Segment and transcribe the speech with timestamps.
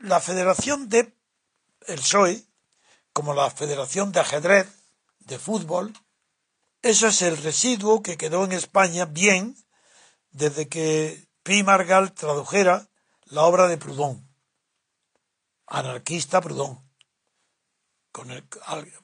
[0.00, 1.12] La Federación de
[1.86, 2.42] el PSOE,
[3.12, 4.66] como la Federación de Ajedrez
[5.18, 5.92] de Fútbol,
[6.80, 9.54] eso es el residuo que quedó en España bien
[10.30, 12.88] desde que Pi Margal tradujera
[13.24, 14.26] la obra de Proudhon,
[15.66, 16.80] anarquista Proudhon,
[18.10, 18.42] con el,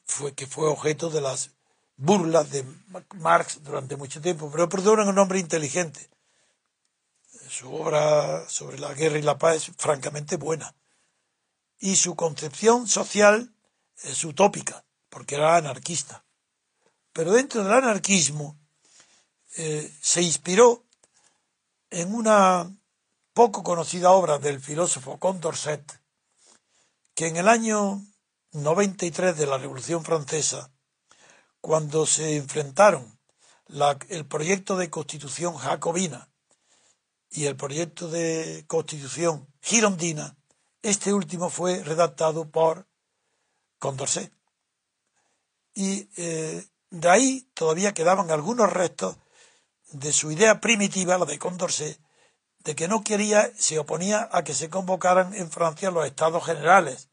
[0.07, 1.51] fue, que fue objeto de las
[1.97, 2.65] burlas de
[3.17, 6.09] Marx durante mucho tiempo, pero Proudhon era un hombre inteligente.
[7.51, 10.75] Su obra sobre la guerra y la paz es francamente buena
[11.79, 13.55] y su concepción social
[14.03, 16.25] es utópica, porque era anarquista.
[17.13, 18.59] Pero dentro del anarquismo
[19.57, 20.85] eh, se inspiró
[21.91, 22.71] en una
[23.33, 26.01] poco conocida obra del filósofo Condorcet,
[27.15, 28.03] que en el año
[28.53, 30.71] 93 de la Revolución Francesa,
[31.61, 33.19] cuando se enfrentaron
[34.09, 36.31] el proyecto de constitución jacobina
[37.31, 40.37] y el proyecto de constitución girondina,
[40.89, 42.87] este último fue redactado por
[43.79, 44.33] Condorcet.
[45.75, 49.17] Y eh, de ahí todavía quedaban algunos restos
[49.91, 52.01] de su idea primitiva, la de Condorcet,
[52.61, 57.09] de que no quería, se oponía a que se convocaran en Francia los estados generales,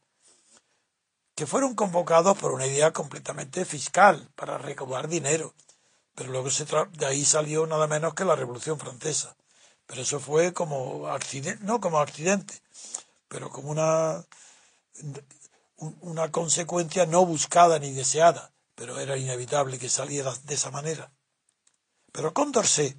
[1.34, 5.54] que fueron convocados por una idea completamente fiscal, para recaudar dinero.
[6.14, 9.36] Pero luego se de ahí salió nada menos que la Revolución Francesa.
[9.86, 12.54] Pero eso fue como accidente, no como accidente,
[13.34, 14.24] pero como una,
[16.02, 21.12] una consecuencia no buscada ni deseada, pero era inevitable que saliera de esa manera.
[22.12, 22.96] Pero Condorcet,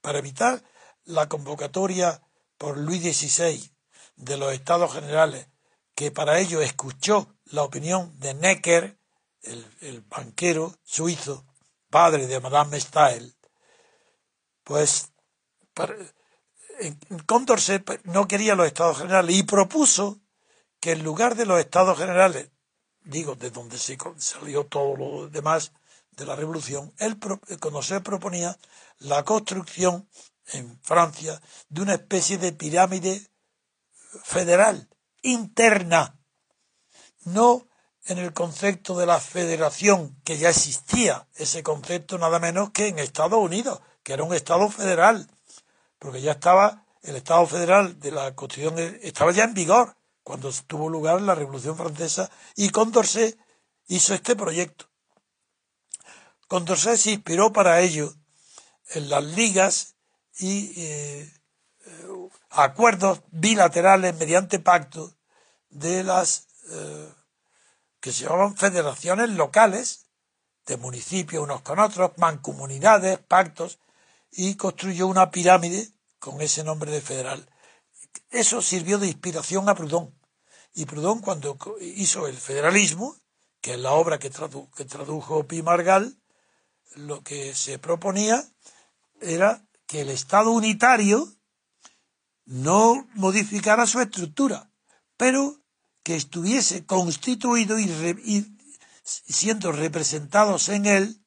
[0.00, 0.62] para evitar
[1.02, 2.22] la convocatoria
[2.56, 3.74] por Luis XVI
[4.14, 5.48] de los Estados Generales,
[5.96, 8.96] que para ello escuchó la opinión de Necker,
[9.42, 11.44] el, banquero suizo,
[11.90, 13.34] padre de Madame Stael,
[14.62, 15.10] pues
[17.26, 20.20] Condorcet no quería los estados generales y propuso
[20.80, 22.50] que en lugar de los estados generales,
[23.02, 25.72] digo, de donde se salió todo lo demás
[26.12, 27.18] de la revolución, él,
[27.60, 28.58] Condorcet proponía
[28.98, 30.08] la construcción
[30.52, 33.28] en Francia de una especie de pirámide
[34.22, 34.88] federal,
[35.22, 36.18] interna,
[37.24, 37.66] no
[38.06, 42.98] en el concepto de la federación, que ya existía ese concepto nada menos que en
[42.98, 45.30] Estados Unidos, que era un Estado federal,
[45.98, 50.88] porque ya estaba el Estado federal de la Constitución, estaba ya en vigor cuando tuvo
[50.88, 53.38] lugar la Revolución Francesa y Condorcet
[53.86, 54.86] hizo este proyecto.
[56.48, 58.14] Condorcet se inspiró para ello
[58.90, 59.94] en las ligas
[60.38, 61.32] y eh,
[62.50, 65.14] acuerdos bilaterales mediante pacto
[65.70, 67.12] de las eh,
[68.00, 70.06] que se llamaban federaciones locales
[70.66, 73.78] de municipios unos con otros, mancomunidades, pactos,
[74.30, 77.48] y construyó una pirámide con ese nombre de federal.
[78.30, 80.14] Eso sirvió de inspiración a Proudhon.
[80.74, 83.16] Y Proudhon, cuando hizo el federalismo,
[83.60, 84.30] que es la obra que,
[84.76, 86.18] que tradujo Pi Margal,
[86.94, 88.44] lo que se proponía
[89.20, 91.34] era que el Estado unitario
[92.44, 94.70] no modificara su estructura,
[95.16, 95.60] pero
[96.02, 98.56] que estuviese constituido y
[99.02, 101.22] siendo representados en él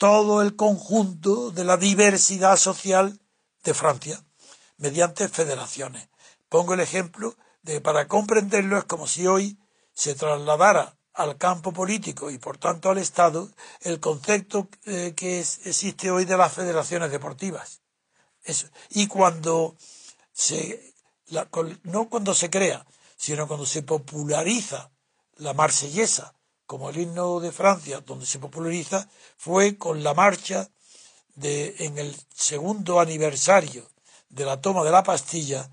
[0.00, 3.20] todo el conjunto de la diversidad social
[3.62, 4.24] de Francia
[4.78, 6.08] mediante federaciones.
[6.48, 9.58] Pongo el ejemplo de que para comprenderlo es como si hoy
[9.92, 13.50] se trasladara al campo político y por tanto al Estado
[13.82, 17.82] el concepto eh, que existe hoy de las federaciones deportivas.
[18.88, 19.76] Y cuando
[20.32, 20.94] se,
[21.82, 22.86] no cuando se crea,
[23.18, 24.92] sino cuando se populariza
[25.36, 26.34] la marsellesa
[26.70, 30.70] como el himno de Francia, donde se populariza, fue con la marcha
[31.34, 33.90] de, en el segundo aniversario
[34.28, 35.68] de la toma de la pastilla,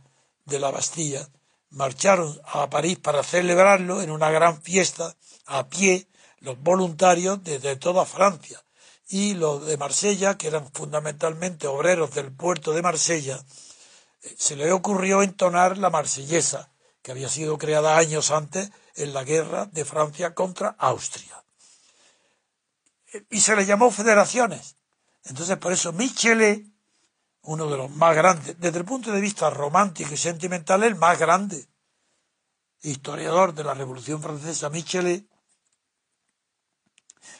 [0.46, 1.30] de la Bastilla,
[1.70, 5.16] marcharon a París para celebrarlo en una gran fiesta
[5.46, 6.08] a pie
[6.40, 8.64] los voluntarios desde toda Francia.
[9.08, 13.40] Y los de Marsella, que eran fundamentalmente obreros del puerto de Marsella,
[14.24, 16.72] eh, se le ocurrió entonar la marsellesa,
[17.08, 21.42] que había sido creada años antes en la guerra de Francia contra Austria.
[23.30, 24.76] Y se le llamó federaciones.
[25.24, 26.66] Entonces, por eso Michelet,
[27.44, 31.18] uno de los más grandes, desde el punto de vista romántico y sentimental, el más
[31.18, 31.70] grande
[32.82, 35.26] historiador de la Revolución Francesa, Michelet,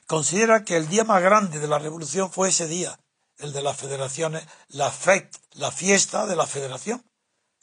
[0.06, 2.98] considera que el día más grande de la Revolución fue ese día,
[3.38, 7.04] el de las federaciones, la fête, la fiesta de la federación,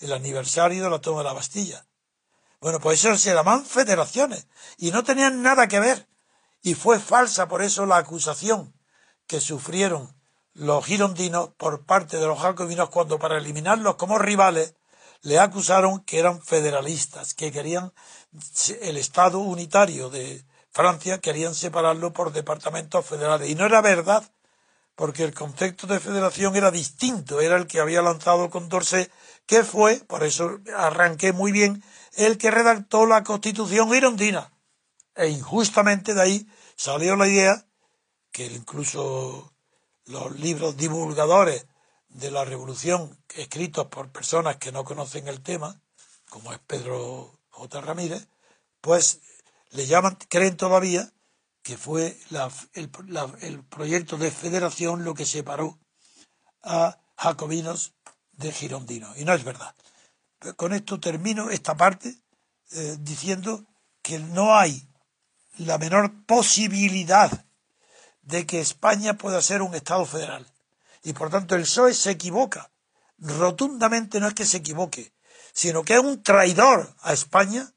[0.01, 1.87] el aniversario de la toma de la Bastilla.
[2.64, 4.46] Bueno, pues eso se llaman federaciones
[4.78, 6.08] y no tenían nada que ver.
[6.62, 8.72] Y fue falsa por eso la acusación
[9.26, 10.16] que sufrieron
[10.55, 14.76] los girondinos por parte de los jacobinos cuando para eliminarlos como rivales
[15.20, 17.93] le acusaron que eran federalistas, que querían
[18.81, 23.50] el Estado unitario de Francia, querían separarlo por departamentos federales.
[23.50, 24.25] Y no era verdad,
[24.94, 29.12] porque el concepto de federación era distinto, era el que había lanzado Condorcet,
[29.46, 31.82] que fue, por eso arranqué muy bien,
[32.14, 34.52] el que redactó la constitución girondina.
[35.14, 37.67] E injustamente de ahí salió la idea,
[38.32, 39.52] que incluso
[40.06, 41.67] los libros divulgadores
[42.08, 45.81] de la revolución escritos por personas que no conocen el tema,
[46.31, 47.81] como es Pedro J.
[47.81, 48.29] Ramírez,
[48.81, 49.20] pues
[49.70, 51.12] le llaman, creen todavía
[51.62, 52.19] que fue
[52.75, 52.91] el,
[53.64, 55.79] proyecto de federación lo que separó
[56.62, 57.94] a jacobinos
[58.36, 59.16] de girondinos.
[59.19, 59.75] Y no es verdad.
[60.56, 62.14] Con esto termino esta parte
[62.72, 63.64] eh, diciendo
[64.02, 64.86] que no hay
[65.58, 67.46] la menor posibilidad
[68.22, 70.46] de que España pueda ser un Estado federal.
[71.02, 72.70] Y por tanto el PSOE se equivoca.
[73.19, 75.12] Rotundamente no es que se equivoque,
[75.52, 77.72] sino que es un traidor a España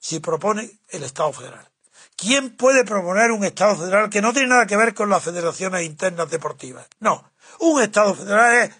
[0.00, 1.68] si propone el Estado federal.
[2.16, 5.84] ¿Quién puede proponer un Estado federal que no tiene nada que ver con las federaciones
[5.84, 6.86] internas deportivas?
[7.00, 7.32] No.
[7.60, 8.74] Un Estado federal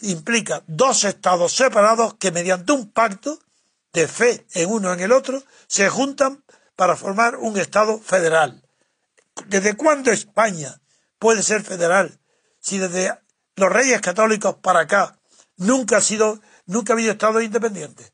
[0.00, 3.38] implica dos Estados separados que mediante un pacto
[3.92, 6.44] de fe en uno en el otro se juntan
[6.76, 8.62] para formar un Estado federal.
[9.46, 10.80] ¿Desde cuándo España
[11.18, 12.20] puede ser federal
[12.60, 13.18] si desde
[13.56, 15.18] los reyes católicos para acá
[15.56, 18.12] nunca ha sido, nunca ha habido Estado independiente.